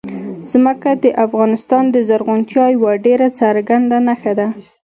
[0.51, 4.47] ځمکه د افغانستان د زرغونتیا یوه ډېره څرګنده نښه ده.